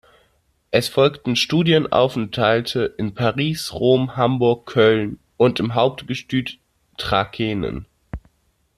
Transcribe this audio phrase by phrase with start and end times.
[0.71, 6.57] Es folgten Studienaufenthalte in Paris, Rom, Hamburg, Köln und im Hauptgestüt
[6.97, 7.85] Trakehnen.